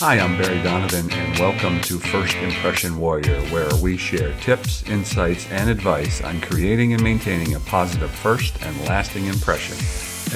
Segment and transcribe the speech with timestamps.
[0.00, 5.50] Hi, I'm Barry Donovan, and welcome to First Impression Warrior, where we share tips, insights,
[5.50, 9.76] and advice on creating and maintaining a positive first and lasting impression,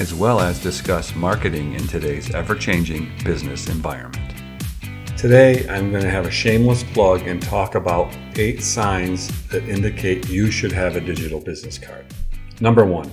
[0.01, 4.33] as well as discuss marketing in today's ever changing business environment.
[5.15, 10.27] Today, I'm going to have a shameless plug and talk about eight signs that indicate
[10.27, 12.05] you should have a digital business card.
[12.59, 13.09] Number one,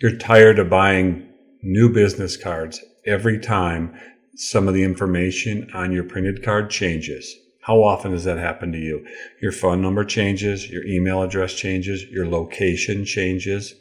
[0.00, 1.28] you're tired of buying
[1.60, 3.94] new business cards every time
[4.36, 7.34] some of the information on your printed card changes.
[7.62, 9.06] How often does that happen to you?
[9.40, 13.74] Your phone number changes, your email address changes, your location changes.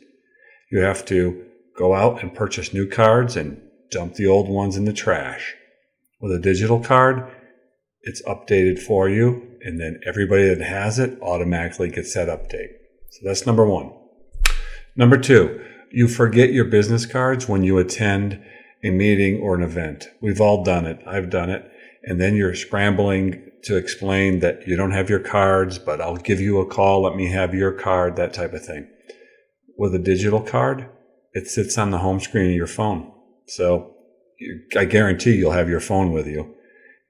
[0.72, 1.46] You have to
[1.78, 3.62] go out and purchase new cards and
[3.92, 5.56] dump the old ones in the trash.
[6.22, 7.30] With a digital card,
[8.04, 12.70] it's updated for you, and then everybody that has it automatically gets that update.
[13.10, 13.92] So that's number one.
[14.96, 18.44] Number two, you forget your business cards when you attend
[18.84, 20.08] a meeting or an event.
[20.22, 21.00] We've all done it.
[21.08, 21.70] I've done it.
[22.04, 26.42] And then you're scrambling to explain that you don't have your cards, but I'll give
[26.42, 27.04] you a call.
[27.04, 28.90] Let me have your card, that type of thing.
[29.78, 30.90] With a digital card,
[31.32, 33.12] it sits on the home screen of your phone.
[33.48, 33.96] So
[34.78, 36.54] I guarantee you'll have your phone with you.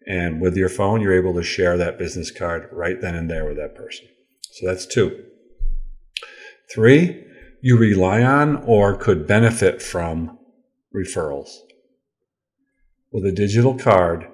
[0.05, 3.45] And with your phone, you're able to share that business card right then and there
[3.45, 4.05] with that person.
[4.51, 5.23] So that's two.
[6.73, 7.23] Three,
[7.61, 10.37] you rely on or could benefit from
[10.95, 11.49] referrals.
[13.11, 14.27] With a digital card,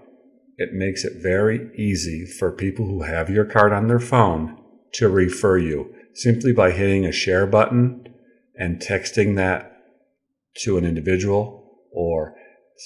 [0.57, 4.57] it makes it very easy for people who have your card on their phone
[4.93, 8.07] to refer you simply by hitting a share button
[8.55, 9.83] and texting that
[10.57, 12.35] to an individual or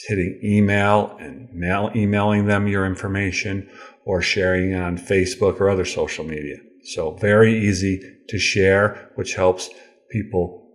[0.07, 3.69] hitting email and mail, emailing them your information
[4.05, 6.57] or sharing on Facebook or other social media.
[6.83, 9.69] So very easy to share, which helps
[10.11, 10.67] people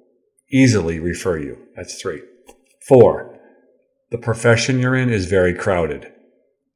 [0.51, 1.59] easily refer you.
[1.77, 2.23] That's three.
[2.89, 3.39] Four,
[4.11, 6.11] the profession you're in is very crowded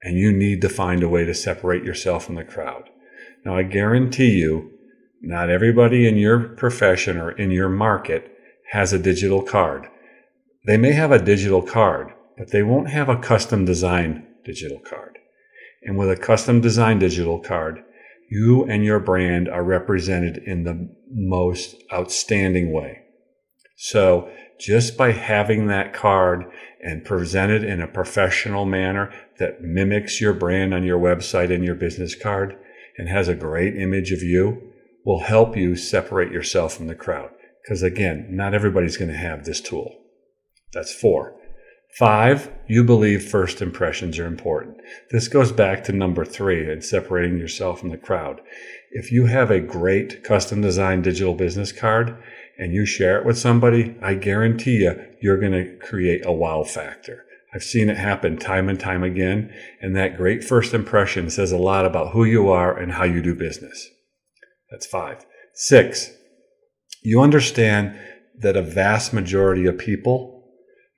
[0.03, 2.91] and you need to find a way to separate yourself from the crowd.
[3.47, 4.73] Now, I guarantee you,
[5.23, 8.31] not everybody in your profession or in your market
[8.73, 9.87] has a digital card.
[10.67, 15.19] They may have a digital card, but they won't have a custom design digital card.
[15.83, 17.83] And with a custom design digital card,
[18.29, 23.02] you and your brand are represented in the most outstanding way.
[23.77, 26.45] So just by having that card
[26.83, 31.75] and presented in a professional manner that mimics your brand on your website and your
[31.75, 32.57] business card
[32.99, 34.73] and has a great image of you
[35.05, 37.31] will help you separate yourself from the crowd.
[37.63, 39.99] Because again, not everybody's going to have this tool.
[40.73, 41.37] That's four.
[41.99, 44.79] Five, you believe first impressions are important.
[45.11, 48.41] This goes back to number three and separating yourself from the crowd.
[48.93, 52.17] If you have a great custom designed digital business card
[52.59, 56.65] and you share it with somebody, I guarantee you, you're going to create a wow
[56.65, 57.25] factor.
[57.55, 59.53] I've seen it happen time and time again.
[59.81, 63.21] And that great first impression says a lot about who you are and how you
[63.21, 63.89] do business.
[64.71, 65.27] That's five.
[65.55, 66.11] Six,
[67.03, 67.99] you understand
[68.39, 70.45] that a vast majority of people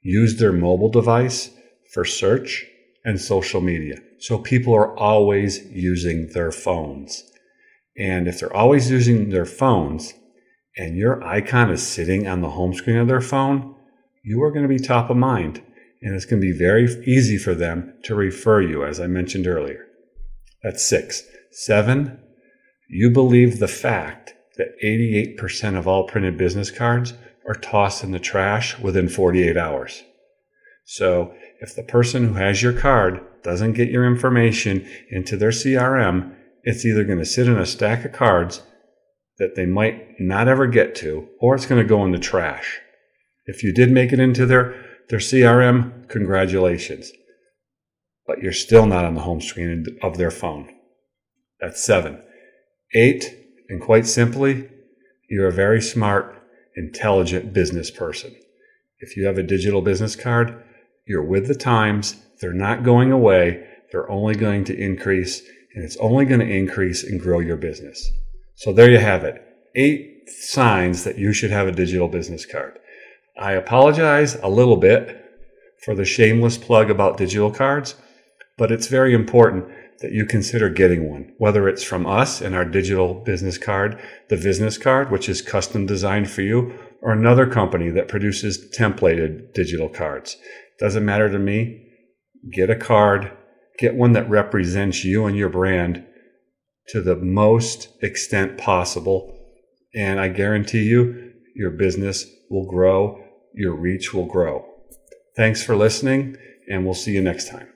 [0.00, 1.50] use their mobile device
[1.92, 2.66] for search
[3.04, 3.96] and social media.
[4.18, 7.24] So people are always using their phones.
[7.98, 10.14] And if they're always using their phones,
[10.76, 13.74] and your icon is sitting on the home screen of their phone,
[14.22, 15.62] you are going to be top of mind.
[16.02, 19.46] And it's going to be very easy for them to refer you, as I mentioned
[19.46, 19.86] earlier.
[20.62, 21.22] That's six.
[21.50, 22.18] Seven,
[22.88, 27.14] you believe the fact that 88% of all printed business cards
[27.46, 30.02] are tossed in the trash within 48 hours.
[30.84, 36.34] So if the person who has your card doesn't get your information into their CRM,
[36.62, 38.62] it's either going to sit in a stack of cards
[39.38, 42.80] that they might not ever get to, or it's going to go in the trash.
[43.46, 47.10] If you did make it into their, their CRM, congratulations.
[48.26, 50.72] But you're still not on the home screen of their phone.
[51.60, 52.22] That's seven.
[52.94, 53.36] Eight,
[53.68, 54.70] and quite simply,
[55.28, 56.40] you're a very smart,
[56.76, 58.34] intelligent business person.
[59.00, 60.62] If you have a digital business card,
[61.06, 62.16] you're with the times.
[62.40, 63.66] They're not going away.
[63.90, 65.40] They're only going to increase,
[65.74, 68.10] and it's only going to increase and grow your business.
[68.56, 69.42] So there you have it.
[69.74, 72.78] Eight signs that you should have a digital business card.
[73.38, 75.20] I apologize a little bit
[75.84, 77.96] for the shameless plug about digital cards,
[78.56, 79.66] but it's very important
[80.00, 84.36] that you consider getting one, whether it's from us and our digital business card, the
[84.36, 86.72] business card, which is custom designed for you,
[87.02, 90.36] or another company that produces templated digital cards.
[90.78, 91.86] Doesn't matter to me.
[92.52, 93.32] Get a card,
[93.78, 96.06] get one that represents you and your brand
[96.88, 99.38] to the most extent possible.
[99.94, 103.22] And I guarantee you, your business will grow,
[103.54, 104.66] your reach will grow.
[105.36, 106.36] Thanks for listening,
[106.70, 107.68] and we'll see you next time.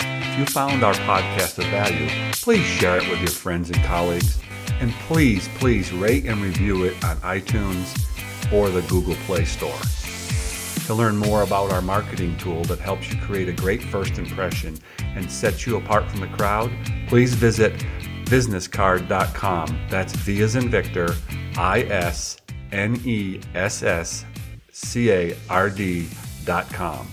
[0.00, 4.40] If you found our podcast of value, please share it with your friends and colleagues.
[4.80, 8.04] And please, please rate and review it on iTunes
[8.52, 9.78] or the Google Play Store.
[10.86, 14.78] To learn more about our marketing tool that helps you create a great first impression
[15.00, 16.70] and sets you apart from the crowd,
[17.08, 17.84] please visit
[18.28, 19.86] visnesscard.com.
[19.90, 21.14] That's V as in Victor,
[21.56, 22.36] I S
[22.72, 24.24] N E S S
[24.70, 27.08] C A R D.com.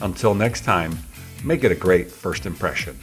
[0.00, 0.98] Until next time,
[1.44, 2.98] make it a great first impression.